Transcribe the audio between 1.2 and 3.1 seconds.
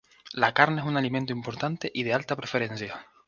importante y de alta preferencia.